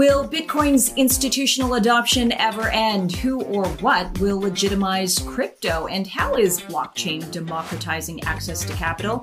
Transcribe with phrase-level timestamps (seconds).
[0.00, 3.12] Will Bitcoin's institutional adoption ever end?
[3.16, 5.88] Who or what will legitimize crypto?
[5.88, 9.22] And how is blockchain democratizing access to capital?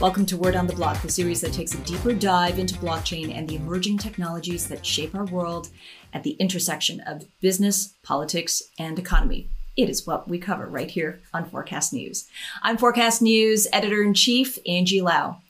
[0.00, 3.32] Welcome to Word on the Block, the series that takes a deeper dive into blockchain
[3.32, 5.68] and the emerging technologies that shape our world
[6.12, 9.48] at the intersection of business, politics, and economy.
[9.76, 12.26] It is what we cover right here on Forkast News.
[12.64, 15.42] I'm Forkast News editor in chief, Angie Lau.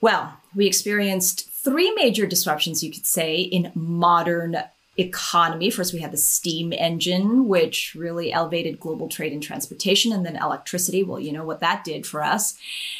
[0.00, 4.58] Well, we experienced three major disruptions, you could say, in modern
[4.96, 5.70] economy.
[5.70, 10.36] First, we had the steam engine, which really elevated global trade and transportation, and then
[10.36, 11.02] electricity.
[11.02, 12.56] Well, you know what that did for us.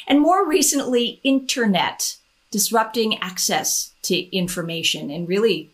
[0.07, 2.17] And more recently, internet,
[2.51, 5.71] disrupting access to information and really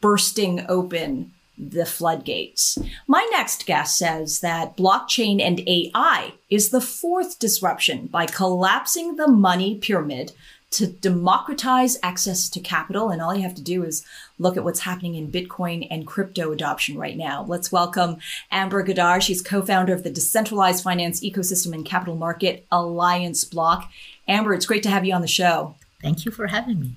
[0.00, 2.78] bursting open the floodgates.
[3.06, 9.28] My next guest says that blockchain and AI is the fourth disruption by collapsing the
[9.28, 10.32] money pyramid
[10.74, 13.10] to democratize access to capital.
[13.10, 14.04] And all you have to do is
[14.38, 17.44] look at what's happening in Bitcoin and crypto adoption right now.
[17.46, 18.18] Let's welcome
[18.50, 19.22] Amber Ghaddar.
[19.22, 23.88] She's co-founder of the Decentralized Finance Ecosystem and Capital Market Alliance Block.
[24.26, 25.76] Amber, it's great to have you on the show.
[26.02, 26.96] Thank you for having me.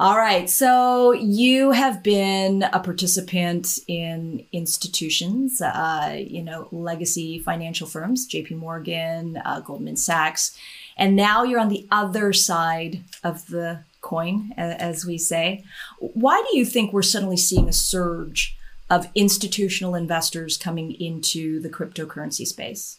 [0.00, 0.48] All right.
[0.48, 8.52] So you have been a participant in institutions, uh, you know, legacy financial firms, JP
[8.52, 10.56] Morgan, uh, Goldman Sachs,
[11.00, 15.64] and now you're on the other side of the coin, as we say.
[15.98, 18.56] Why do you think we're suddenly seeing a surge
[18.90, 22.98] of institutional investors coming into the cryptocurrency space?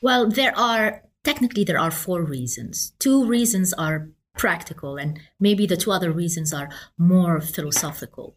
[0.00, 2.92] Well, there are technically there are four reasons.
[2.98, 8.34] Two reasons are practical, and maybe the two other reasons are more philosophical.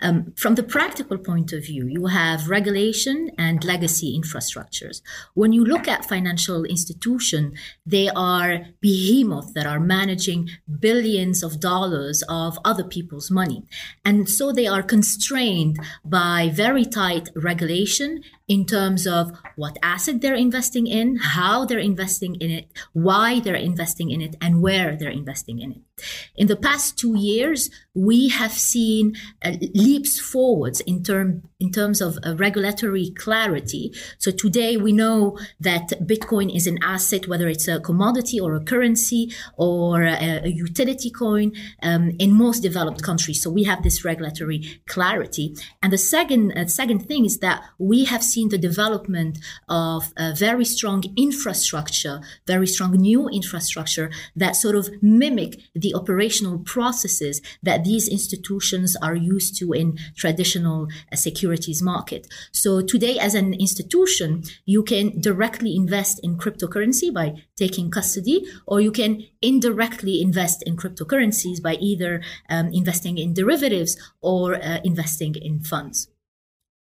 [0.00, 5.02] Um, from the practical point of view, you have regulation and legacy infrastructures.
[5.34, 10.48] When you look at financial institutions, they are behemoths that are managing
[10.80, 13.64] billions of dollars of other people's money.
[14.04, 20.34] And so they are constrained by very tight regulation in terms of what asset they're
[20.34, 25.08] investing in, how they're investing in it, why they're investing in it, and where they're
[25.08, 25.93] investing in it.
[26.36, 32.00] In the past two years, we have seen uh, leaps forwards in term in terms
[32.00, 33.92] of uh, regulatory clarity.
[34.18, 38.60] So today we know that Bitcoin is an asset, whether it's a commodity or a
[38.60, 43.40] currency or a, a utility coin um, in most developed countries.
[43.40, 45.54] So we have this regulatory clarity.
[45.80, 49.38] And the second uh, second thing is that we have seen the development
[49.68, 56.58] of a very strong infrastructure, very strong new infrastructure that sort of mimic the operational
[56.58, 62.26] processes that these institutions are used to in traditional uh, securities market.
[62.52, 68.80] So today, as an institution, you can directly invest in cryptocurrency by taking custody, or
[68.80, 69.12] you can
[69.42, 73.92] indirectly invest in cryptocurrencies by either um, investing in derivatives
[74.22, 76.08] or uh, investing in funds.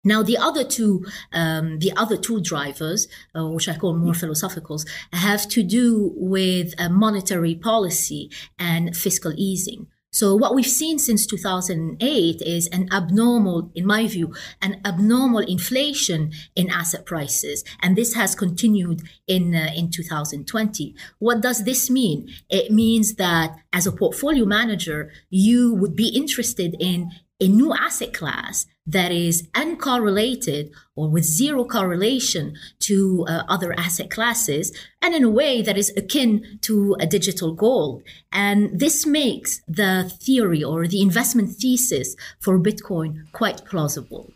[0.03, 4.87] Now, the other two, um, the other two drivers, uh, which I call more philosophicals,
[5.13, 9.87] have to do with uh, monetary policy and fiscal easing.
[10.13, 16.33] So what we've seen since 2008 is an abnormal, in my view, an abnormal inflation
[16.53, 17.63] in asset prices.
[17.81, 20.95] And this has continued in, uh, in 2020.
[21.19, 22.27] What does this mean?
[22.49, 28.13] It means that as a portfolio manager, you would be interested in a new asset
[28.13, 35.23] class that is uncorrelated or with zero correlation to uh, other asset classes and in
[35.23, 38.03] a way that is akin to a digital gold.
[38.31, 44.33] And this makes the theory or the investment thesis for Bitcoin quite plausible.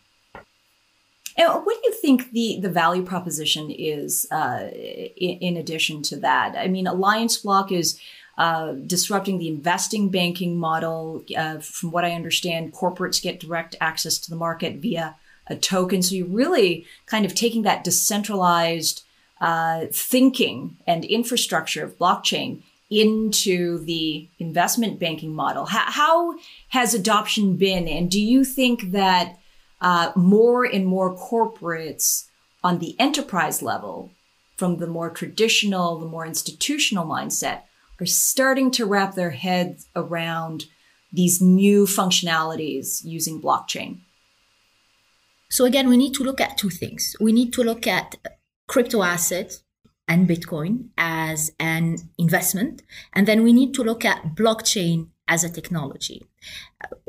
[1.38, 6.16] And what do you think the, the value proposition is uh, in, in addition to
[6.18, 6.56] that?
[6.58, 8.00] I mean, Alliance Block is
[8.38, 11.24] uh, disrupting the investing banking model.
[11.36, 15.16] Uh, from what I understand, corporates get direct access to the market via
[15.48, 16.02] a token.
[16.02, 19.04] So you're really kind of taking that decentralized
[19.40, 25.66] uh, thinking and infrastructure of blockchain into the investment banking model.
[25.66, 26.36] How, how
[26.70, 27.88] has adoption been?
[27.88, 29.38] And do you think that
[29.82, 32.26] uh, more and more corporates
[32.64, 34.12] on the enterprise level,
[34.58, 37.64] from the more traditional, the more institutional mindset,
[38.00, 40.66] are starting to wrap their heads around
[41.12, 44.02] these new functionalities using blockchain?
[45.50, 47.16] So again, we need to look at two things.
[47.20, 48.16] We need to look at
[48.68, 49.64] crypto assets
[50.08, 52.84] and Bitcoin as an investment,
[53.14, 56.24] and then we need to look at blockchain as a technology.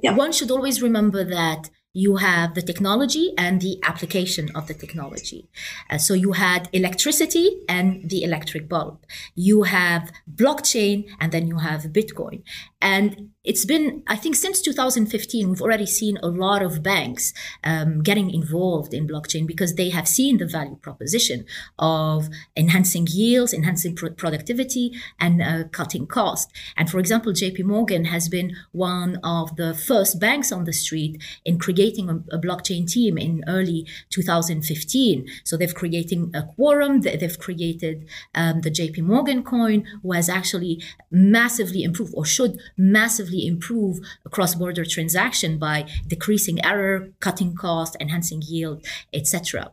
[0.02, 0.14] Yeah.
[0.14, 5.48] One should always remember that you have the technology and the application of the technology.
[5.88, 8.98] Uh, so you had electricity and the electric bulb.
[9.34, 12.42] You have blockchain and then you have Bitcoin.
[12.82, 17.32] And it's been, I think, since 2015, we've already seen a lot of banks
[17.62, 21.44] um, getting involved in blockchain because they have seen the value proposition
[21.78, 26.50] of enhancing yields, enhancing pr- productivity, and uh, cutting cost.
[26.76, 31.22] And for example, JP Morgan has been one of the first banks on the street
[31.44, 35.24] in creating a, a blockchain team in early 2015.
[35.44, 40.82] So they've created a quorum, they've created um, the JP Morgan coin, who has actually
[41.12, 43.98] massively improved or should massively improve
[44.30, 49.72] cross-border transaction by decreasing error, cutting cost, enhancing yield, etc.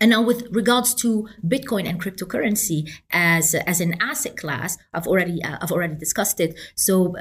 [0.00, 5.42] And now, with regards to Bitcoin and cryptocurrency as as an asset class, I've already
[5.42, 6.58] uh, I've already discussed it.
[6.74, 7.14] So,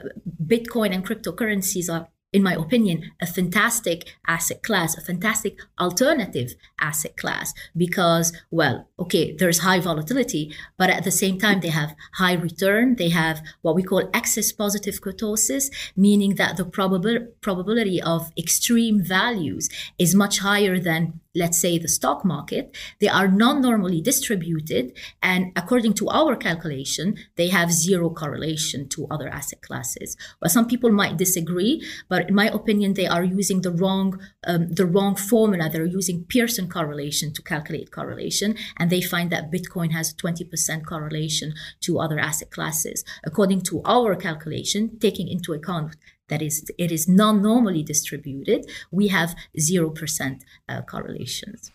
[0.46, 7.18] Bitcoin and cryptocurrencies are in my opinion, a fantastic asset class, a fantastic alternative asset
[7.18, 12.34] class because, well, okay, there's high volatility, but at the same time, they have high
[12.34, 12.96] return.
[12.96, 19.04] They have what we call excess positive kurtosis, meaning that the probabil- probability of extreme
[19.04, 19.68] values
[19.98, 24.98] is much higher than let's say the stock market, they are non-normally distributed.
[25.22, 30.18] And according to our calculation, they have zero correlation to other asset classes.
[30.42, 34.68] Well, some people might disagree, but in my opinion, they are using the wrong, um,
[34.70, 35.70] the wrong formula.
[35.70, 38.56] They're using Pearson correlation to calculate correlation.
[38.78, 43.04] And they find that Bitcoin has a 20% correlation to other asset classes.
[43.24, 45.96] According to our calculation, taking into account
[46.30, 51.72] that is it is non-normally distributed we have 0% uh, correlations.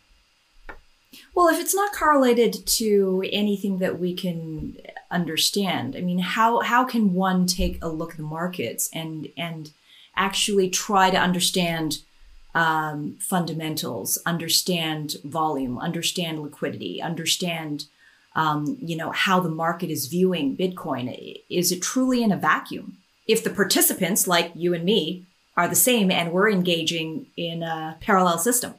[1.35, 4.77] Well if it's not correlated to anything that we can
[5.11, 9.73] understand i mean how how can one take a look at the markets and and
[10.17, 11.99] actually try to understand
[12.55, 17.87] um, fundamentals understand volume understand liquidity understand
[18.35, 21.43] um, you know how the market is viewing bitcoin?
[21.51, 25.27] Is it truly in a vacuum if the participants, like you and me,
[25.57, 28.75] are the same and we're engaging in a parallel system.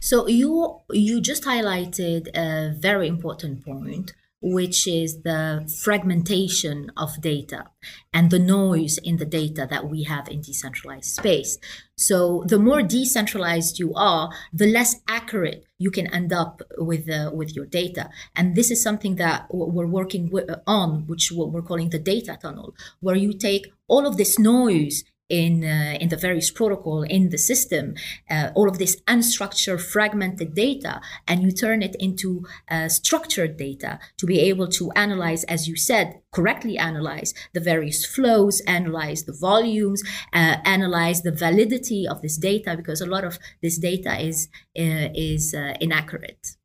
[0.00, 7.64] So you you just highlighted a very important point, which is the fragmentation of data
[8.12, 11.58] and the noise in the data that we have in decentralized space.
[11.96, 17.30] So the more decentralized you are, the less accurate you can end up with uh,
[17.32, 18.10] with your data.
[18.34, 20.30] And this is something that we're working
[20.66, 25.64] on, which we're calling the data tunnel, where you take all of this noise in
[25.64, 27.94] uh, in the various protocol in the system,
[28.28, 33.98] uh, all of this unstructured, fragmented data, and you turn it into uh, structured data
[34.18, 39.32] to be able to analyze, as you said, correctly analyze the various flows, analyze the
[39.32, 44.48] volumes, uh, analyze the validity of this data, because a lot of this data is
[44.78, 46.56] uh, is uh, inaccurate.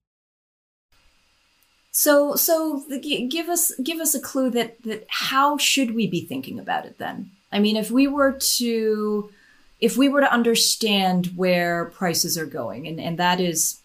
[1.91, 6.25] So, so the, give us give us a clue that that how should we be
[6.25, 7.31] thinking about it then?
[7.55, 9.31] I mean, if we were to
[9.79, 13.81] if we were to understand where prices are going, and, and that is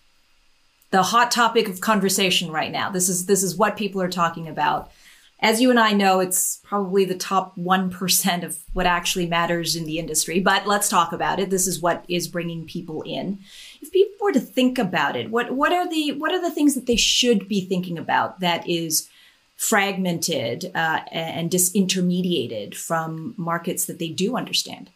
[0.91, 2.91] the hot topic of conversation right now.
[2.91, 4.91] This is this is what people are talking about.
[5.43, 9.87] As you and I know, it's probably the top 1% of what actually matters in
[9.87, 11.49] the industry, but let's talk about it.
[11.49, 13.39] This is what is bringing people in.
[13.81, 16.75] If people were to think about it, what what are the what are the things
[16.75, 19.09] that they should be thinking about that is
[19.61, 24.91] fragmented uh, and disintermediated from markets that they do understand?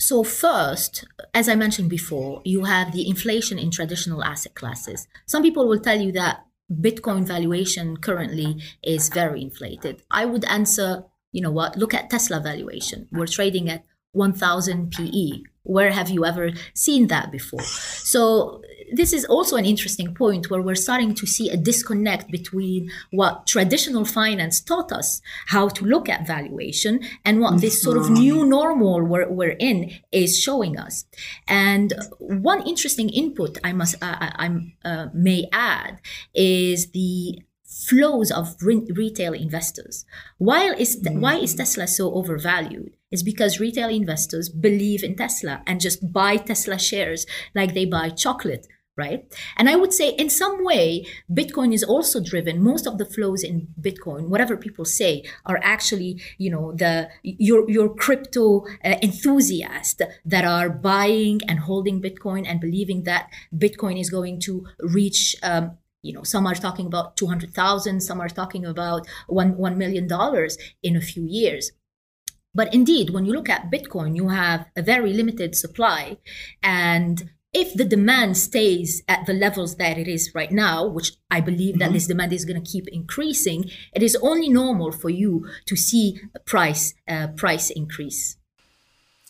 [0.00, 5.06] So, first, as I mentioned before, you have the inflation in traditional asset classes.
[5.26, 10.02] Some people will tell you that Bitcoin valuation currently is very inflated.
[10.10, 13.08] I would answer, you know what, look at Tesla valuation.
[13.12, 15.42] We're trading at 1000 PE.
[15.64, 17.62] Where have you ever seen that before?
[17.62, 18.62] So
[18.92, 23.46] this is also an interesting point where we're starting to see a disconnect between what
[23.46, 28.44] traditional finance taught us how to look at valuation and what this sort of new
[28.44, 31.04] normal we're, we're in is showing us.
[31.48, 34.32] And one interesting input I must I,
[34.84, 36.00] I uh, may add
[36.34, 37.42] is the
[37.88, 40.04] flows of re- retail investors.
[40.38, 41.20] Why is mm.
[41.20, 42.96] why is Tesla so overvalued?
[43.10, 48.10] Is because retail investors believe in Tesla and just buy Tesla shares like they buy
[48.10, 48.66] chocolate
[48.96, 49.24] right?
[49.56, 52.62] And I would say in some way, Bitcoin is also driven.
[52.62, 57.68] Most of the flows in Bitcoin, whatever people say, are actually, you know, the your
[57.68, 64.10] your crypto uh, enthusiasts that are buying and holding Bitcoin and believing that Bitcoin is
[64.10, 65.36] going to reach.
[65.42, 70.08] Um, you know, some are talking about 200,000, some are talking about one, $1 million
[70.84, 71.72] in a few years.
[72.54, 76.16] But indeed, when you look at Bitcoin, you have a very limited supply.
[76.62, 81.40] And if the demand stays at the levels that it is right now, which I
[81.40, 81.78] believe mm-hmm.
[81.78, 85.74] that this demand is going to keep increasing, it is only normal for you to
[85.74, 88.36] see a price uh, price increase.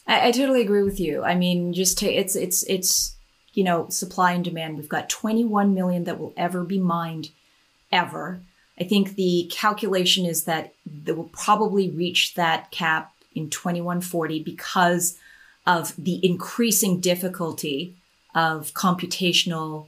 [0.08, 1.22] I, I, totally agree with you.
[1.22, 3.14] I mean, just to, it's it's it's
[3.54, 4.76] you know supply and demand.
[4.76, 7.30] We've got 21 million that will ever be mined,
[7.92, 8.40] ever.
[8.80, 15.16] I think the calculation is that they will probably reach that cap in 2140 because
[15.64, 17.95] of the increasing difficulty
[18.36, 19.86] of computational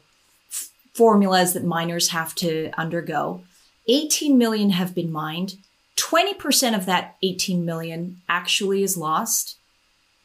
[0.50, 3.43] f- formulas that miners have to undergo.
[3.87, 5.57] 18 million have been mined.
[5.97, 9.57] 20% of that 18 million actually is lost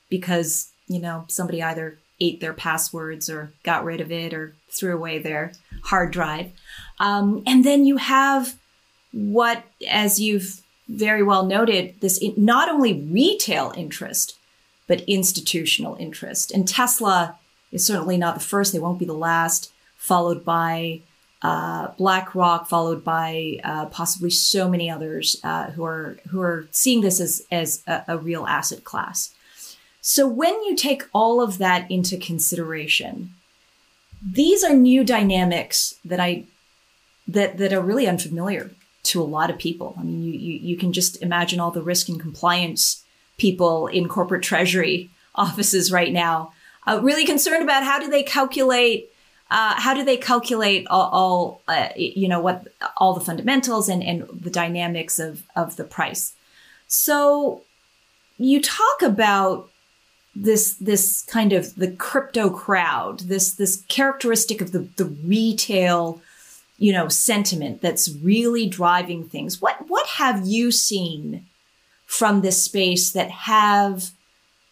[0.10, 4.96] because, you know, somebody either ate their passwords or got rid of it or threw
[4.96, 5.52] away their
[5.84, 6.52] hard drive.
[7.00, 8.56] Um, and then you have
[9.12, 14.38] what, as you've very well noted this not only retail interest,
[14.88, 16.52] but institutional interest.
[16.52, 17.38] And Tesla
[17.74, 21.02] is certainly not the first, they won't be the last, followed by
[21.42, 27.02] uh, BlackRock, followed by uh, possibly so many others uh, who are who are seeing
[27.02, 29.36] this as as a, a, real asset class.
[30.00, 33.34] So when you take all of that into consideration,
[34.26, 36.46] these are new dynamics that I
[37.28, 38.72] that that are really unfamiliar
[39.04, 39.96] to a lot of people.
[40.00, 43.04] I mean, you, you, you can just imagine all the risk and compliance
[43.38, 46.54] people in corporate treasury offices right now,
[46.88, 49.10] uh, really concerned about how do they calculate
[49.52, 54.04] uh, how do they calculate all, all uh, you know what all the fundamentals and,
[54.04, 56.34] and the dynamics of, of the price
[56.88, 57.62] so
[58.38, 59.70] you talk about
[60.36, 66.22] this this kind of the crypto crowd this this characteristic of the the retail
[66.78, 69.62] you know, sentiment that's really driving things.
[69.62, 71.46] What what have you seen
[72.06, 74.12] from this space that have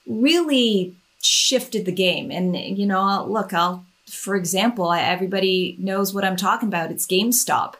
[0.05, 2.31] really shifted the game?
[2.31, 6.91] And you know, look, I'll for example, everybody knows what I'm talking about.
[6.91, 7.75] It's GameStop.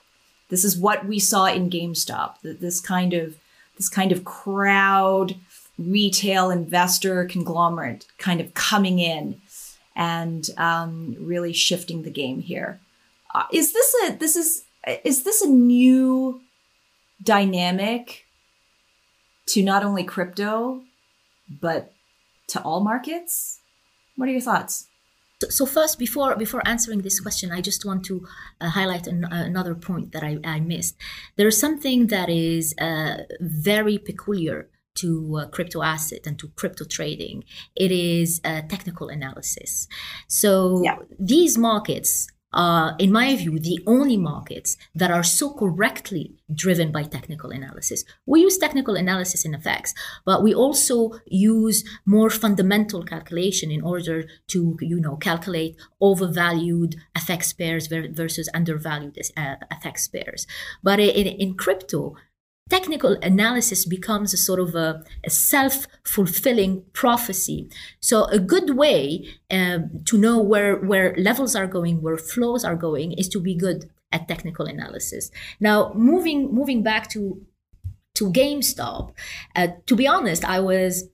[0.50, 2.36] This is what we saw in GameStop.
[2.41, 3.38] This kind of
[3.77, 5.36] this kind of crowd
[5.77, 9.41] retail investor conglomerate kind of coming in
[9.95, 12.79] and um, really shifting the game here.
[13.33, 14.63] Uh, is this a this is
[15.03, 16.41] is this a new
[17.24, 18.25] dynamic
[19.48, 20.81] to not only crypto
[21.60, 21.93] but
[22.51, 23.60] to all markets?
[24.15, 24.88] What are your thoughts?
[25.50, 28.27] So first, before before answering this question, I just want to
[28.60, 30.96] uh, highlight an, uh, another point that I, I missed.
[31.36, 36.86] There is something that is uh, very peculiar to uh, crypto asset and to crypto
[36.86, 37.43] trading.
[37.75, 39.88] It is technical analysis.
[40.27, 40.98] So yeah.
[41.17, 47.03] these markets uh, in my view, the only markets that are so correctly driven by
[47.03, 48.03] technical analysis.
[48.25, 49.93] We use technical analysis in FX,
[50.25, 57.58] but we also use more fundamental calculation in order to, you know, calculate overvalued FX
[57.58, 60.46] pairs versus undervalued uh, FX pairs.
[60.84, 62.15] But in, in crypto,
[62.75, 64.89] technical analysis becomes a sort of a,
[65.29, 67.59] a self-fulfilling prophecy.
[67.99, 72.79] So a good way um, to know where, where levels are going, where flows are
[72.87, 73.79] going, is to be good
[74.13, 75.31] at technical analysis.
[75.59, 75.77] Now,
[76.11, 77.21] moving moving back to
[78.17, 79.03] to GameStop,
[79.55, 81.09] uh, to be honest, I was,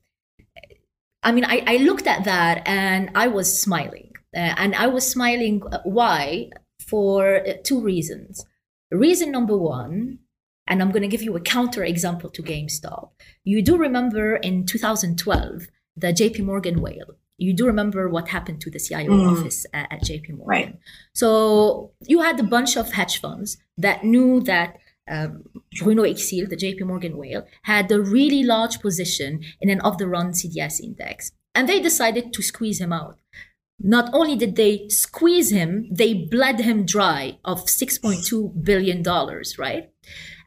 [1.27, 5.05] I mean, I, I looked at that and I was smiling, uh, and I was
[5.15, 5.61] smiling.
[5.71, 6.49] Uh, why?
[6.91, 8.45] For uh, two reasons.
[8.91, 10.19] Reason number one
[10.67, 13.09] and I'm going to give you a counter example to GameStop.
[13.43, 17.15] You do remember in 2012, the JP Morgan whale.
[17.37, 19.31] You do remember what happened to the CIO mm.
[19.31, 20.45] office at, at JP Morgan.
[20.47, 20.79] Right.
[21.13, 24.77] So you had a bunch of hedge funds that knew that
[25.09, 25.43] um,
[25.79, 30.07] Bruno Iksil, the JP Morgan whale, had a really large position in an off the
[30.07, 31.31] run CDS index.
[31.55, 33.19] And they decided to squeeze him out.
[33.79, 39.03] Not only did they squeeze him, they bled him dry of $6.2 billion,
[39.59, 39.91] right?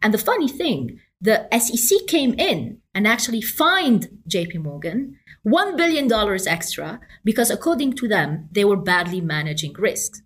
[0.02, 6.10] And the funny thing, the SEC came in and actually fined JP Morgan $1 billion
[6.46, 10.22] extra because, according to them, they were badly managing risks.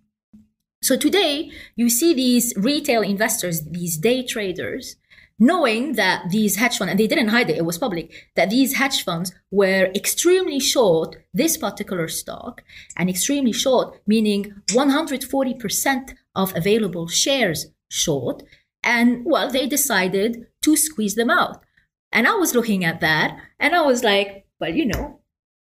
[0.81, 4.97] So today, you see these retail investors, these day traders,
[5.39, 8.75] knowing that these hedge funds, and they didn't hide it, it was public, that these
[8.75, 12.63] hedge funds were extremely short this particular stock,
[12.95, 18.43] and extremely short, meaning 140% of available shares short,
[18.85, 21.63] and well, they decided to squeeze them out.
[22.11, 25.19] And I was looking at that and I was like, well, you know,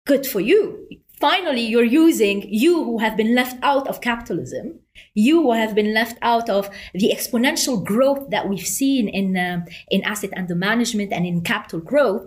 [0.07, 0.87] good for you.
[1.19, 4.79] Finally, you're using you who have been left out of capitalism,
[5.13, 9.65] you who have been left out of the exponential growth that we've seen in uh,
[9.91, 12.25] in asset under management and in capital growth.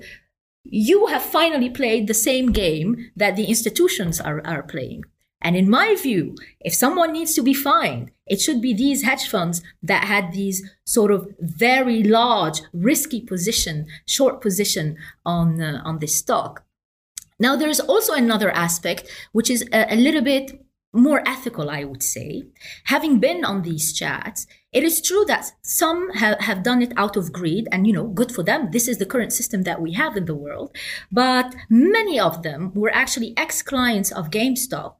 [0.64, 5.02] you have finally played the same game that the institutions are, are playing.
[5.40, 9.28] And in my view, if someone needs to be fined, it should be these hedge
[9.28, 14.96] funds that had these sort of very large, risky position, short position
[15.26, 16.64] on uh, on this stock.
[17.38, 19.00] Now, there's also another aspect
[19.32, 20.46] which is a, a little bit
[20.94, 22.44] more ethical, I would say.
[22.84, 27.16] Having been on these chats, it is true that some have, have done it out
[27.18, 28.70] of greed and, you know, good for them.
[28.70, 30.74] This is the current system that we have in the world.
[31.10, 34.94] But many of them were actually ex clients of GameStop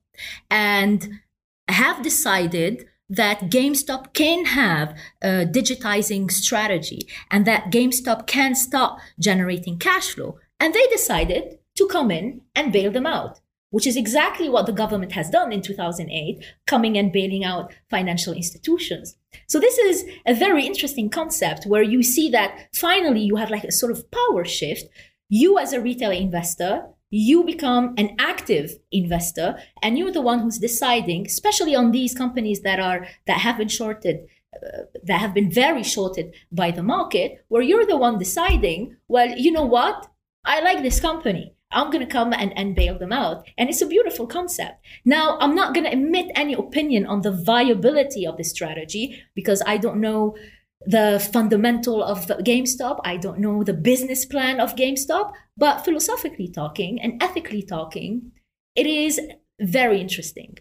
[0.50, 1.20] and
[1.68, 9.78] have decided that GameStop can have a digitizing strategy and that GameStop can start generating
[9.78, 10.38] cash flow.
[10.59, 13.40] And they decided to come in and bail them out,
[13.71, 18.32] which is exactly what the government has done in 2008, coming and bailing out financial
[18.32, 19.16] institutions.
[19.49, 23.64] So this is a very interesting concept where you see that finally you have like
[23.64, 24.85] a sort of power shift.
[25.28, 30.59] You as a retail investor, you become an active investor and you're the one who's
[30.59, 35.50] deciding, especially on these companies that are, that have been shorted uh, that have been
[35.50, 40.09] very shorted by the market, where you're the one deciding, well, you know what?
[40.45, 41.54] I like this company.
[41.71, 43.47] I'm going to come and, and bail them out.
[43.57, 44.85] And it's a beautiful concept.
[45.07, 49.62] Now, I'm not going to emit any opinion on the viability of the strategy because
[49.66, 50.37] I don't know
[50.86, 53.00] the fundamental of GameStop.
[53.04, 55.32] I don't know the business plan of GameStop.
[55.56, 58.32] But philosophically talking and ethically talking,
[58.74, 59.20] it is
[59.60, 60.58] very interesting.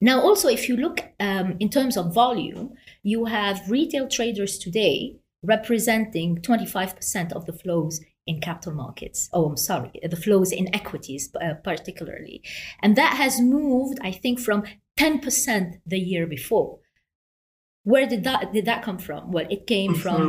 [0.00, 5.16] Now, also, if you look um, in terms of volume, you have retail traders today
[5.42, 9.28] representing 25% of the flows in capital markets.
[9.32, 12.42] Oh, I'm sorry, the flows in equities, uh, particularly.
[12.82, 14.64] And that has moved, I think, from
[14.98, 16.78] 10% the year before.
[17.92, 19.30] Where did that did that come from?
[19.30, 20.04] Well, it came mm-hmm.
[20.04, 20.20] from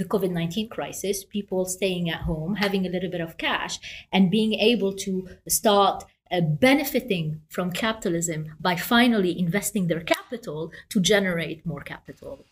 [0.00, 3.74] the COVID nineteen crisis, people staying at home, having a little bit of cash,
[4.14, 11.00] and being able to start uh, benefiting from capitalism by finally investing their capital to
[11.00, 12.46] generate more capital.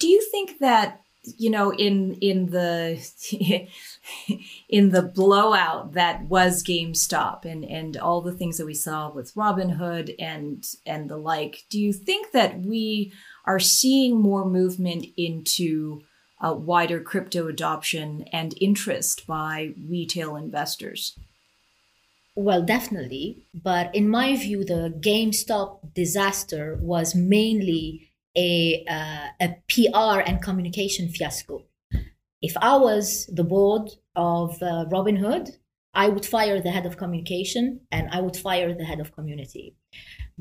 [0.00, 0.88] Do you think that
[1.36, 2.98] you know in in the
[4.68, 9.34] in the blowout that was GameStop and and all the things that we saw with
[9.34, 13.12] Robinhood and and the like do you think that we
[13.46, 16.02] are seeing more movement into
[16.40, 21.16] uh, wider crypto adoption and interest by retail investors
[22.34, 23.42] well, definitely.
[23.52, 31.08] But in my view, the GameStop disaster was mainly a, uh, a PR and communication
[31.08, 31.64] fiasco.
[32.40, 35.50] If I was the board of uh, Robinhood,
[35.94, 39.76] I would fire the head of communication and I would fire the head of community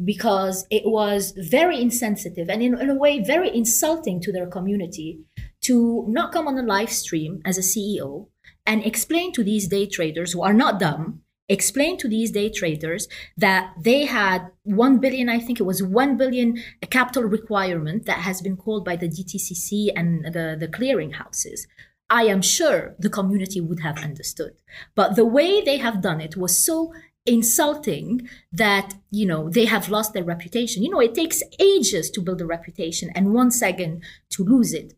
[0.04, 5.20] because it was very insensitive and in, in a way very insulting to their community
[5.62, 8.28] to not come on a live stream as a CEO
[8.66, 13.08] and explain to these day traders who are not dumb explain to these day traders
[13.38, 18.42] that they had 1 billion, I think it was 1 billion capital requirement that has
[18.42, 21.68] been called by the DTCC and the, the clearing houses.
[22.10, 24.54] I am sure the community would have understood.
[24.96, 26.94] But the way they have done it was so
[27.26, 32.20] insulting that you know they have lost their reputation you know it takes ages to
[32.20, 34.96] build a reputation and one second to lose it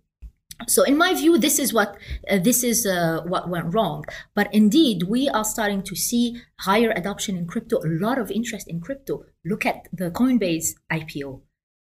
[0.67, 1.97] so in my view this is what
[2.29, 4.05] uh, this is uh, what went wrong.
[4.33, 8.67] But indeed we are starting to see higher adoption in crypto a lot of interest
[8.67, 9.25] in crypto.
[9.45, 11.41] Look at the coinbase ipo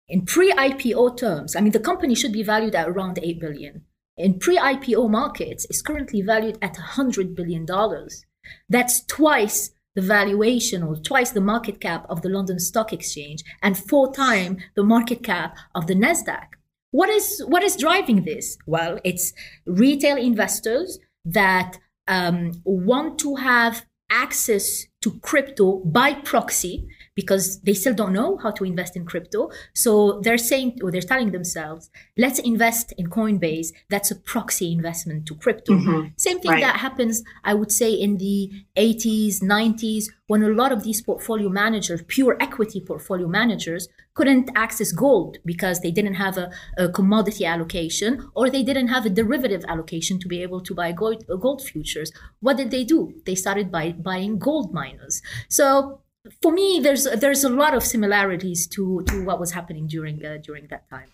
[0.08, 3.84] in pre-ipo terms i mean the company should be valued at around 8 billion.
[4.18, 8.24] In pre-ipo markets is currently valued at 100 billion dollars.
[8.70, 13.78] That's twice the valuation or twice the market cap of the london stock exchange and
[13.78, 16.48] four times the market cap of the nasdaq
[16.96, 18.58] what is what is driving this?
[18.66, 19.34] Well, it's
[19.66, 21.78] retail investors that
[22.08, 28.52] um, want to have access to crypto by proxy because they still don't know how
[28.52, 29.50] to invest in crypto.
[29.74, 33.68] So they're saying, or they're telling themselves, let's invest in Coinbase.
[33.90, 35.74] That's a proxy investment to crypto.
[35.74, 36.08] Mm-hmm.
[36.18, 36.62] Same thing right.
[36.62, 41.50] that happens, I would say, in the 80s, 90s, when a lot of these portfolio
[41.50, 47.46] managers, pure equity portfolio managers, couldn't access gold because they didn't have a, a commodity
[47.46, 51.62] allocation or they didn't have a derivative allocation to be able to buy gold, gold
[51.62, 52.12] futures.
[52.40, 53.14] What did they do?
[53.26, 55.22] They started by buying gold miners.
[55.50, 56.02] So
[56.42, 60.38] for me, there's there's a lot of similarities to to what was happening during uh,
[60.42, 61.10] during that time.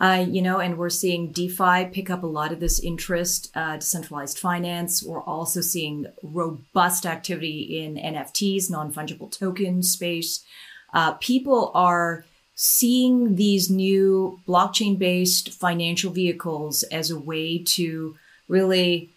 [0.00, 3.76] Uh, you know, and we're seeing DeFi pick up a lot of this interest, uh,
[3.76, 5.04] decentralized finance.
[5.04, 10.44] We're also seeing robust activity in NFTs, non fungible token space.
[10.92, 12.24] Uh, people are
[12.56, 18.16] seeing these new blockchain based financial vehicles as a way to
[18.48, 19.10] really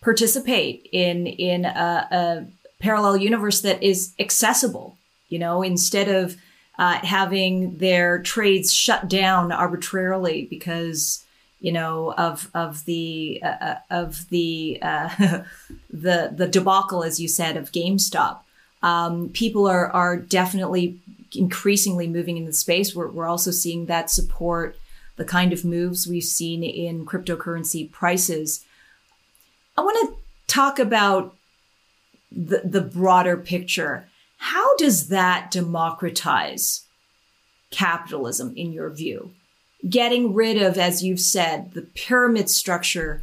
[0.00, 2.46] participate in in a, a
[2.78, 4.96] parallel universe that is accessible.
[5.28, 6.36] You know, instead of
[6.78, 11.24] uh, having their trades shut down arbitrarily because
[11.60, 15.08] you know of of the uh, uh of the uh,
[15.90, 18.40] the the debacle, as you said, of GameStop.
[18.82, 20.98] Um, people are are definitely
[21.34, 22.94] increasingly moving in the space.
[22.94, 24.76] We're, we're also seeing that support
[25.16, 28.64] the kind of moves we've seen in cryptocurrency prices.
[29.76, 30.16] I want to
[30.52, 31.33] talk about
[32.34, 34.08] the, the broader picture.
[34.38, 36.84] How does that democratize
[37.70, 39.32] capitalism in your view?
[39.88, 43.22] Getting rid of, as you've said, the pyramid structure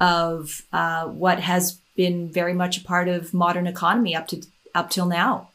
[0.00, 4.42] of uh, what has been very much a part of modern economy up to
[4.74, 5.50] up till now.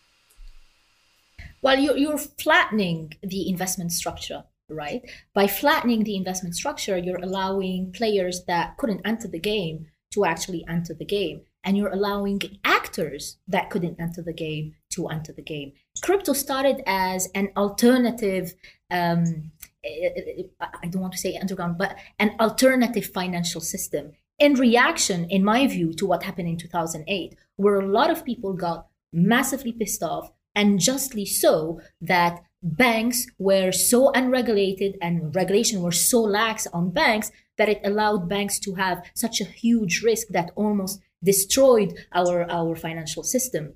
[1.62, 5.02] Well, you're, you're flattening the investment structure, right?
[5.34, 10.64] By flattening the investment structure, you're allowing players that couldn't enter the game to actually
[10.68, 11.42] enter the game.
[11.64, 12.42] And you're allowing
[12.88, 15.74] actors that couldn't enter the game to enter the game.
[16.02, 18.54] Crypto started as an alternative,
[18.92, 19.52] um,
[19.84, 24.54] eh, eh, eh, I don't want to say underground, but an alternative financial system in
[24.54, 28.88] reaction, in my view, to what happened in 2008, where a lot of people got
[29.12, 36.22] massively pissed off and justly so that banks were so unregulated and regulation were so
[36.22, 41.00] lax on banks that it allowed banks to have such a huge risk that almost
[41.24, 43.74] destroyed our, our financial system.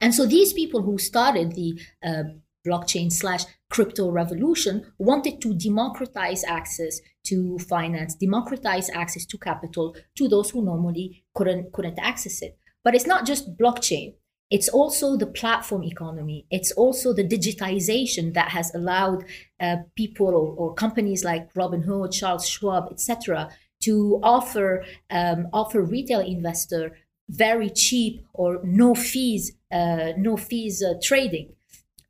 [0.00, 2.24] And so these people who started the uh,
[2.66, 10.28] blockchain slash crypto revolution wanted to democratize access to finance, democratize access to capital to
[10.28, 12.58] those who normally couldn't couldn't access it.
[12.84, 14.14] But it's not just blockchain.
[14.50, 16.46] It's also the platform economy.
[16.50, 19.24] It's also the digitization that has allowed
[19.58, 23.48] uh, people or, or, companies like Robinhood, Charles Schwab, etc.,
[23.82, 26.96] to offer um, offer retail investor
[27.28, 31.52] very cheap or no fees uh, no fees uh, trading.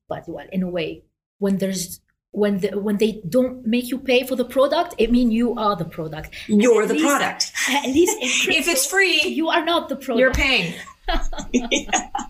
[0.09, 1.05] But well, in a way,
[1.39, 2.01] when there's
[2.33, 5.77] when the, when they don't make you pay for the product, it means you are
[5.77, 6.35] the product.
[6.49, 7.53] You're the least, product.
[7.69, 10.19] At least crypto, if it's free, you are not the product.
[10.19, 10.75] You're paying.
[11.53, 12.09] yeah.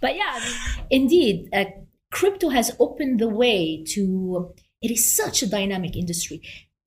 [0.00, 0.40] But yeah,
[0.88, 1.64] indeed, uh,
[2.10, 4.54] crypto has opened the way to.
[4.80, 6.42] It is such a dynamic industry.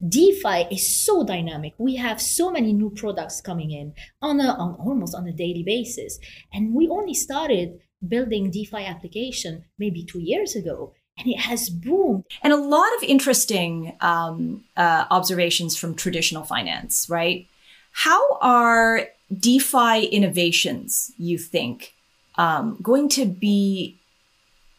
[0.07, 1.73] DeFi is so dynamic.
[1.77, 5.63] We have so many new products coming in on a on almost on a daily
[5.63, 6.19] basis,
[6.53, 12.25] and we only started building DeFi application maybe two years ago, and it has boomed.
[12.43, 17.47] And a lot of interesting um, uh, observations from traditional finance, right?
[17.91, 21.93] How are DeFi innovations, you think,
[22.37, 23.97] um, going to be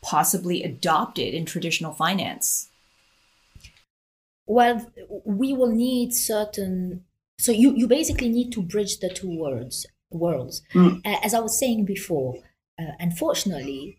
[0.02, 2.68] possibly adopted in traditional finance?
[4.46, 4.87] Well,
[5.24, 7.04] we will need certain.
[7.38, 9.87] So you, you basically need to bridge the two worlds.
[10.11, 11.00] Worlds, mm.
[11.04, 12.37] as I was saying before.
[12.78, 13.98] Uh, unfortunately,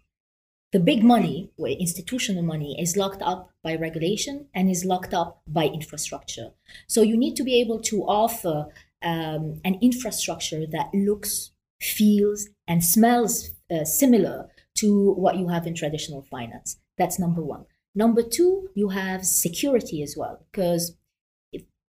[0.72, 5.66] the big money, institutional money, is locked up by regulation and is locked up by
[5.66, 6.52] infrastructure.
[6.88, 8.68] So you need to be able to offer
[9.02, 15.74] um, an infrastructure that looks, feels, and smells uh, similar to what you have in
[15.74, 16.78] traditional finance.
[16.98, 17.66] That's number one.
[17.98, 20.96] Number two, you have security as well, because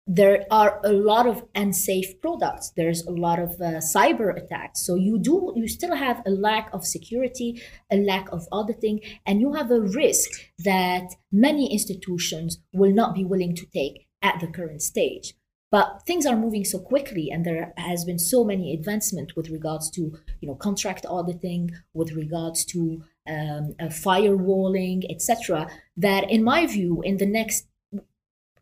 [0.06, 2.74] there are a lot of unsafe products.
[2.76, 4.86] There's a lot of uh, cyber attacks.
[4.86, 9.40] So you do, you still have a lack of security, a lack of auditing, and
[9.40, 10.30] you have a risk
[10.66, 15.36] that many institutions will not be willing to take at the current stage.
[15.72, 19.90] But things are moving so quickly, and there has been so many advancement with regards
[19.92, 20.02] to
[20.42, 25.70] you know contract auditing, with regards to um, uh, firewalling, etc.
[25.98, 27.68] That, in my view, in the next,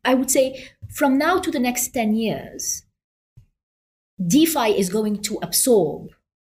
[0.03, 2.83] I would say, from now to the next ten years,
[4.25, 6.09] DeFi is going to absorb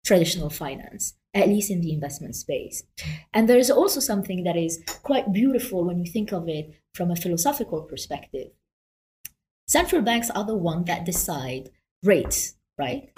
[0.06, 2.84] traditional finance, at least in the investment space.
[3.34, 7.12] And there is also something that is quite beautiful when you think of it from
[7.12, 8.52] a philosophical perspective
[9.72, 11.70] Central banks are the one that decide
[12.04, 13.10] rates, right?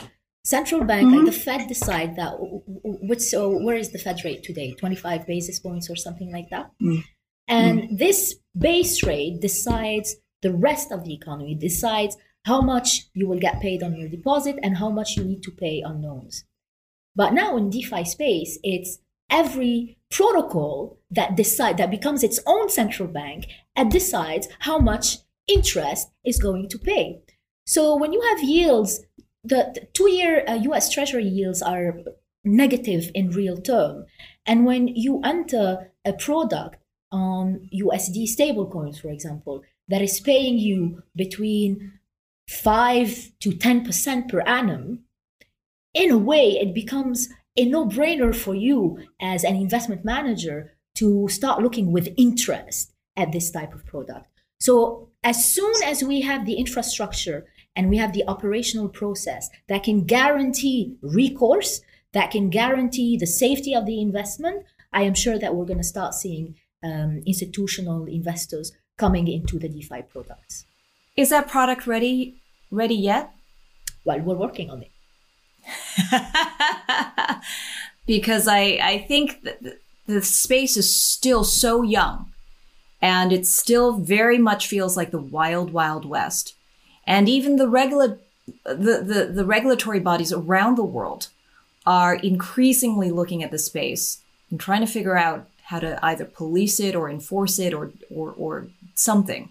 [0.46, 1.26] Central bank, mm-hmm.
[1.26, 4.74] like the Fed, decide that which so where is the Fed rate today?
[4.74, 6.72] Twenty five basis points or something like that.
[6.82, 7.00] Mm-hmm.
[7.48, 7.96] And mm-hmm.
[7.96, 13.62] this base rate decides the rest of the economy, decides how much you will get
[13.62, 16.44] paid on your deposit and how much you need to pay on loans.
[17.16, 23.08] But now in DeFi space, it's every protocol that decide that becomes its own central
[23.08, 27.22] bank and decides how much interest is going to pay.
[27.66, 29.02] So when you have yields,
[29.44, 30.90] the, the two-year uh, U.S.
[30.90, 31.98] Treasury yields are
[32.44, 34.06] negative in real term,
[34.46, 36.78] and when you enter a product
[37.12, 41.94] on USD stablecoins, for example, that is paying you between
[42.50, 45.00] 5 to 10% per annum,
[45.94, 51.28] in a way, it becomes a no brainer for you as an investment manager to
[51.28, 54.28] start looking with interest at this type of product.
[54.60, 57.46] So, as soon as we have the infrastructure
[57.76, 61.82] and we have the operational process that can guarantee recourse,
[62.14, 65.84] that can guarantee the safety of the investment, I am sure that we're going to
[65.84, 70.66] start seeing um, institutional investors coming into the DeFi products.
[71.16, 73.32] Is that product ready ready yet?
[74.06, 74.92] Well, we're working on it.
[78.06, 79.60] because I I think that
[80.08, 82.32] the space is still so young
[83.02, 86.56] and it still very much feels like the wild wild west.
[87.06, 88.20] And even the regular
[88.66, 91.30] the, the, the regulatory bodies around the world
[91.86, 96.80] are increasingly looking at the space and trying to figure out how to either police
[96.80, 99.50] it or enforce it or or, or something.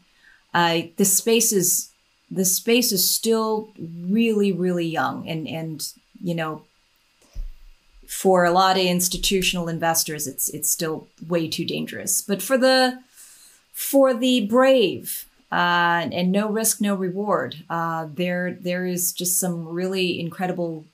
[0.55, 1.91] Uh, the space is
[2.31, 6.63] the space is still really really young and and you know
[8.07, 12.99] for a lot of institutional investors it's it's still way too dangerous but for the
[13.73, 17.57] for the brave uh, and no risk no reward.
[17.69, 20.87] Uh, there there is just some really incredible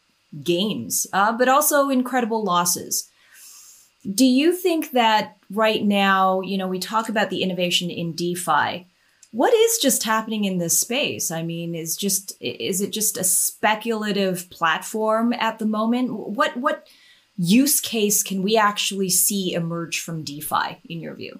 [0.42, 3.08] gains uh, but also incredible losses.
[4.14, 8.86] Do you think that right now you know we talk about the innovation in defi.
[9.30, 11.30] What is just happening in this space?
[11.30, 16.12] I mean is just is it just a speculative platform at the moment?
[16.12, 16.88] What what
[17.36, 21.38] use case can we actually see emerge from defi in your view?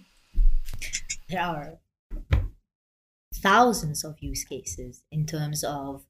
[1.36, 1.78] Are
[3.42, 6.04] thousands of use cases in terms of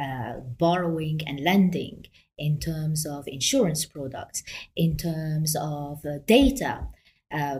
[0.00, 2.04] uh, borrowing and lending
[2.36, 4.42] in terms of insurance products
[4.74, 6.88] in terms of uh, data
[7.32, 7.58] uh,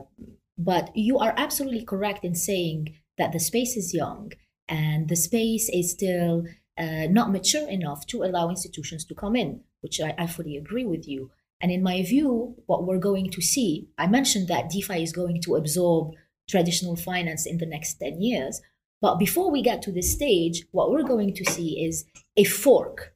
[0.58, 4.32] but you are absolutely correct in saying that the space is young
[4.68, 6.44] and the space is still
[6.78, 10.84] uh, not mature enough to allow institutions to come in, which I, I fully agree
[10.84, 11.30] with you.
[11.60, 15.40] And in my view, what we're going to see, I mentioned that DeFi is going
[15.42, 16.14] to absorb
[16.48, 18.60] traditional finance in the next 10 years.
[19.04, 22.06] But before we get to this stage, what we're going to see is
[22.38, 23.12] a fork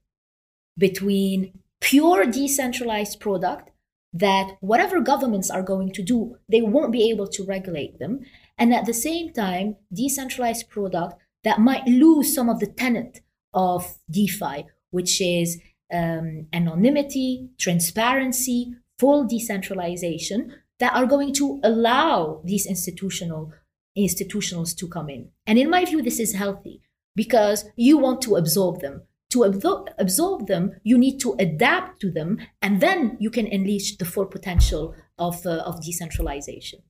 [0.76, 3.70] between pure decentralized product
[4.12, 8.20] that whatever governments are going to do, they won't be able to regulate them
[8.58, 13.22] and at the same time decentralized product that might lose some of the tenet
[13.54, 15.58] of DeFi, which is
[15.90, 23.54] um, anonymity, transparency, full decentralization that are going to allow these institutional
[23.98, 25.30] institutionals to come in.
[25.46, 26.82] And in my view, this is healthy
[27.14, 29.02] because you want to absorb them.
[29.30, 33.98] To absorb, absorb them, you need to adapt to them, and then you can unleash
[33.98, 36.80] the full potential of, uh, of decentralization.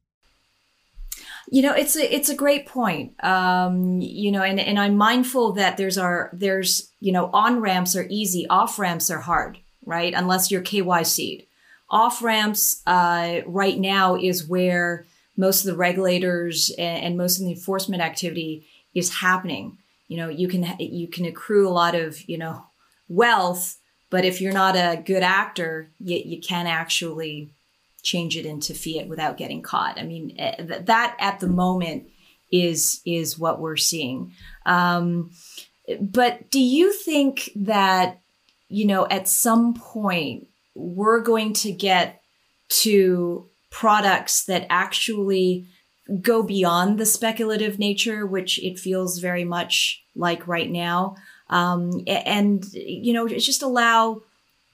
[1.50, 3.12] You know, it's a it's a great point.
[3.24, 7.96] Um, you know, and and I'm mindful that there's our there's you know on ramps
[7.96, 10.12] are easy, off ramps are hard, right?
[10.14, 11.46] Unless you're KYC.
[11.90, 15.06] Off ramps uh, right now is where
[15.38, 19.78] most of the regulators and, and most of the enforcement activity is happening.
[20.08, 22.66] You know, you can you can accrue a lot of you know
[23.08, 23.78] wealth,
[24.10, 27.52] but if you're not a good actor, you, you can't actually
[28.02, 29.98] change it into fiat without getting caught.
[29.98, 32.08] I mean, eh, that at the moment
[32.50, 34.32] is is what we're seeing.
[34.66, 35.30] Um,
[36.00, 38.20] but do you think that
[38.68, 42.22] you know at some point we're going to get
[42.68, 45.66] to products that actually
[46.22, 51.16] go beyond the speculative nature, which it feels very much like right now,
[51.50, 54.22] um, and you know just allow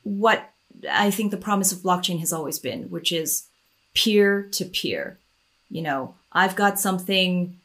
[0.03, 0.51] what
[0.91, 3.49] I think the promise of blockchain has always been, which is
[3.95, 5.19] peer to peer.
[5.71, 7.59] You know, I've got something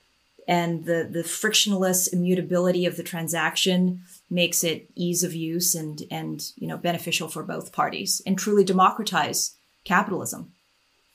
[0.49, 6.51] and the the frictionless immutability of the transaction makes it ease of use and and
[6.55, 10.51] you know beneficial for both parties and truly democratize capitalism.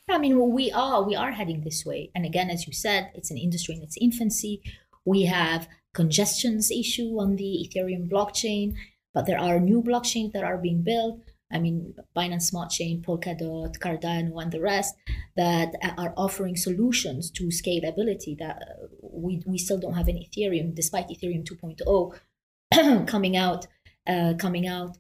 [0.09, 3.31] I mean, we are we are heading this way, and again, as you said, it's
[3.31, 4.63] an industry in its infancy.
[5.05, 8.75] We have congestions issue on the Ethereum blockchain,
[9.15, 11.21] but there are new blockchains that are being built.
[11.53, 14.95] I mean, Binance Smart Chain, Polkadot, Cardano, and the rest
[15.37, 18.61] that are offering solutions to scalability that
[19.01, 23.67] we, we still don't have in Ethereum, despite Ethereum 2.0 coming out,
[24.07, 24.99] uh, coming out.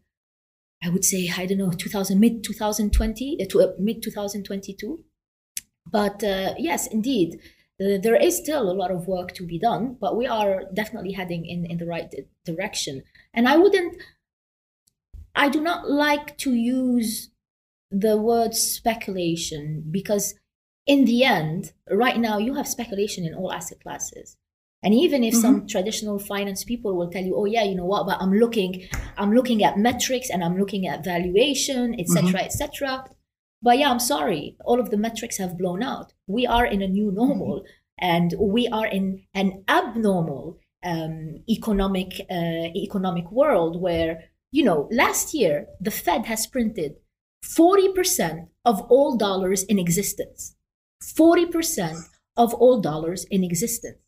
[0.84, 5.04] I would say I don't know 2000 mid 2020 uh, to uh, mid 2022.
[5.90, 7.40] But uh, yes, indeed,
[7.78, 11.44] there is still a lot of work to be done, but we are definitely heading
[11.46, 12.12] in in the right
[12.44, 13.02] direction.
[13.32, 13.96] And I wouldn't
[15.34, 17.30] I do not like to use
[17.90, 20.34] the word speculation because
[20.86, 24.36] in the end, right now you have speculation in all asset classes.
[24.84, 25.40] And even if mm-hmm.
[25.40, 28.06] some traditional finance people will tell you, "Oh yeah, you know what?
[28.06, 32.36] But I'm looking, I'm looking at metrics and I'm looking at valuation, etc., mm-hmm.
[32.36, 33.04] etc."
[33.62, 36.12] But yeah, I'm sorry, all of the metrics have blown out.
[36.26, 38.04] We are in a new normal, mm-hmm.
[38.14, 45.32] and we are in an abnormal um, economic uh, economic world where you know last
[45.32, 46.96] year the Fed has printed
[47.44, 50.56] 40% of all dollars in existence.
[51.02, 53.98] 40% of all dollars in existence.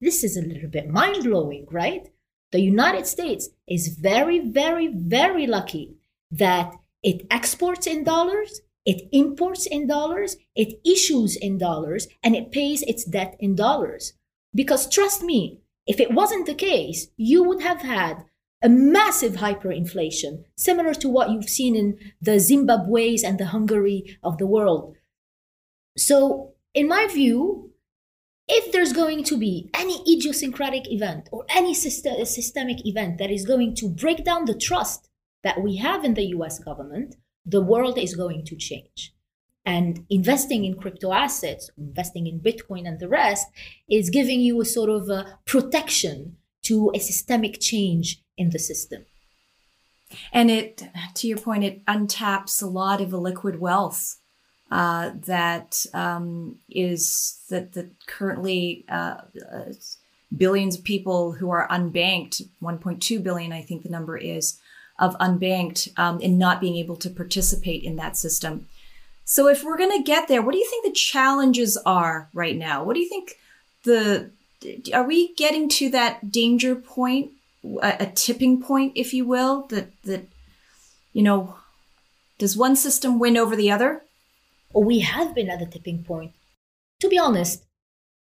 [0.00, 2.08] This is a little bit mind blowing, right?
[2.52, 5.96] The United States is very, very, very lucky
[6.30, 12.52] that it exports in dollars, it imports in dollars, it issues in dollars, and it
[12.52, 14.12] pays its debt in dollars.
[14.54, 18.24] Because trust me, if it wasn't the case, you would have had
[18.62, 24.38] a massive hyperinflation, similar to what you've seen in the Zimbabwe's and the Hungary of
[24.38, 24.96] the world.
[25.96, 27.72] So, in my view,
[28.48, 33.74] if there's going to be any idiosyncratic event or any systemic event that is going
[33.76, 35.08] to break down the trust
[35.42, 39.12] that we have in the US government, the world is going to change.
[39.64, 43.48] And investing in crypto assets, investing in Bitcoin and the rest,
[43.90, 49.06] is giving you a sort of a protection to a systemic change in the system.
[50.32, 50.82] And it,
[51.16, 54.18] to your point, it untaps a lot of liquid wealth
[54.70, 59.18] uh, that um, is that that currently uh,
[59.52, 59.72] uh,
[60.36, 64.58] billions of people who are unbanked, 1.2 billion, I think the number is,
[64.98, 68.66] of unbanked, um, and not being able to participate in that system.
[69.24, 72.56] So, if we're going to get there, what do you think the challenges are right
[72.56, 72.82] now?
[72.82, 73.38] What do you think
[73.84, 74.30] the
[74.92, 77.32] are we getting to that danger point,
[77.82, 80.26] a, a tipping point, if you will, that that
[81.12, 81.56] you know,
[82.38, 84.02] does one system win over the other?
[84.76, 86.32] Or we have been at the tipping point.
[87.00, 87.64] To be honest,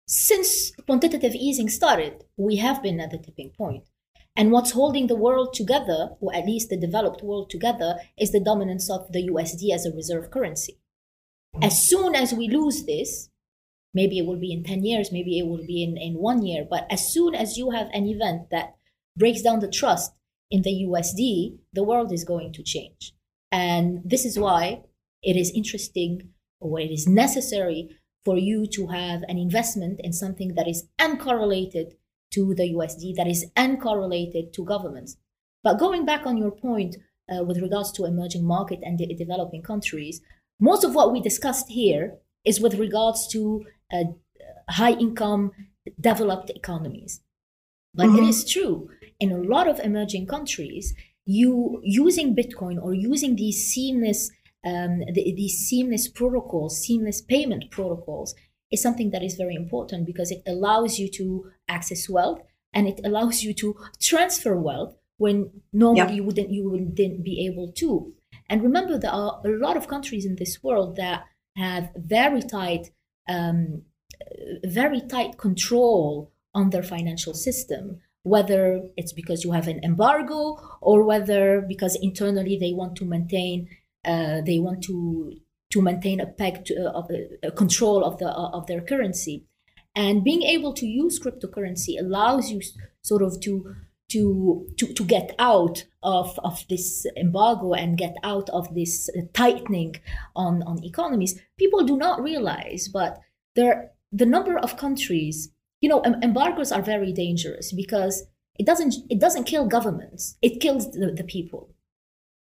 [0.08, 3.84] since quantitative easing started, we have been at the tipping point.
[4.36, 8.40] And what's holding the world together, or at least the developed world together, is the
[8.40, 10.80] dominance of the USD as a reserve currency.
[11.62, 13.30] As soon as we lose this,
[13.94, 16.66] maybe it will be in 10 years, maybe it will be in, in one year,
[16.68, 18.74] but as soon as you have an event that
[19.16, 20.14] breaks down the trust
[20.50, 23.14] in the USD, the world is going to change.
[23.52, 24.82] And this is why
[25.22, 27.90] it is interesting or it is necessary
[28.26, 31.94] for you to have an investment in something that is uncorrelated
[32.32, 35.18] to the USD, that is uncorrelated to governments.
[35.64, 36.98] But going back on your point
[37.30, 40.22] uh, with regards to emerging market and de- developing countries,
[40.60, 44.04] most of what we discussed here is with regards to uh,
[44.70, 45.52] high income
[46.00, 47.22] developed economies.
[47.94, 48.26] But mm-hmm.
[48.26, 50.94] it is true in a lot of emerging countries,
[51.26, 54.32] you using Bitcoin or using these seamless
[54.66, 58.36] um, the, these seamless protocols, seamless payment protocols,
[58.72, 62.42] is something that is very important because it allows you to access wealth
[62.74, 67.72] and it allows you to transfer wealth when normally you wouldn't you wouldn't be able
[67.74, 68.14] to.
[68.50, 72.90] And remember, there are a lot of countries in this world that have very tight,
[73.28, 73.84] um,
[74.64, 78.02] very tight control on their financial system.
[78.24, 83.70] Whether it's because you have an embargo or whether because internally they want to maintain
[84.06, 85.34] uh, they want to
[85.72, 87.12] to maintain a to, uh, of
[87.44, 89.46] a control of the uh, of their currency,
[89.96, 92.62] and being able to use cryptocurrency allows you
[93.02, 93.76] sort of to
[94.10, 99.96] to to, to get out of, of this embargo and get out of this tightening
[100.36, 101.40] on, on economies.
[101.58, 103.20] People do not realize, but
[103.56, 108.24] there the number of countries, you know, embargoes are very dangerous because
[108.58, 111.70] it doesn't it doesn't kill governments, it kills the, the people.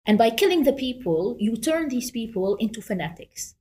[0.06, 3.56] And by killing the people, you turn these people into fanatics.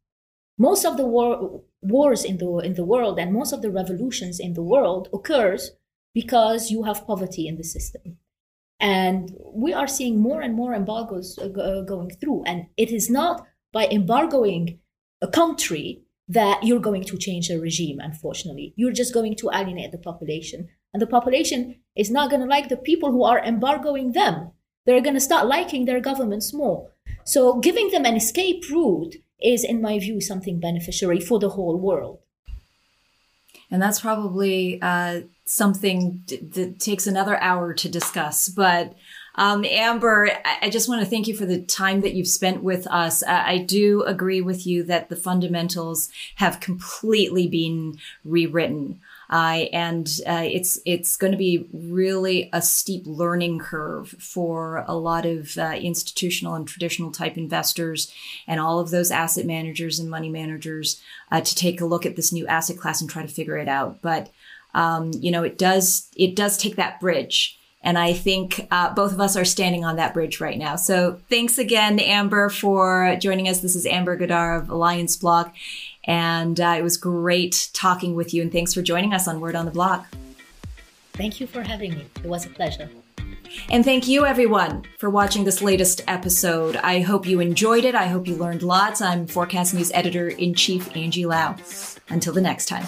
[0.58, 4.40] Most of the war, wars in the, in the world and most of the revolutions
[4.40, 5.72] in the world occurs
[6.14, 8.18] because you have poverty in the system.
[8.80, 12.44] And we are seeing more and more embargoes uh, uh going through.
[12.46, 14.80] And it is not by embargoing
[15.22, 18.74] a country that you're going to change a regime, unfortunately.
[18.76, 20.70] You're just going to alienate the population.
[20.94, 24.52] And the population is not going to like the people who are embargoing them
[24.86, 26.90] they're going to start liking their governments more.
[27.24, 31.78] So giving them an escape route is, in my view, something beneficiary for the whole
[31.78, 32.20] world.
[33.72, 38.48] And that's probably uh, something that takes another hour to discuss.
[38.48, 38.96] But
[39.36, 40.30] um, Amber,
[40.62, 43.24] I just want to thank you for the time that you've spent with us.
[43.24, 49.02] I do agree with you that the fundamentals have completely been rewritten.
[49.30, 54.96] Uh, and uh, it's it's going to be really a steep learning curve for a
[54.96, 58.12] lot of uh, institutional and traditional type investors
[58.48, 61.02] and all of those asset managers and money managers
[61.32, 63.68] uh, to take a look at this new asset class and try to figure it
[63.68, 64.02] out.
[64.02, 64.32] But
[64.74, 67.60] um, you know, it does it does take that bridge.
[67.86, 70.76] And I think uh, both of us are standing on that bridge right now.
[70.76, 73.62] So thanks again, Amber, for joining us.
[73.62, 75.54] This is Amber Godar of Alliance Block.
[76.06, 78.42] And uh, it was great talking with you.
[78.42, 80.08] And thanks for joining us on Word on the Block.
[81.14, 82.06] Thank you for having me.
[82.24, 82.90] It was a pleasure.
[83.70, 86.76] And thank you, everyone, for watching this latest episode.
[86.78, 87.96] I hope you enjoyed it.
[87.96, 89.02] I hope you learned lots.
[89.02, 91.56] I'm Forkast News Editor in Chief Angie Lau.
[92.10, 92.86] Until the next time.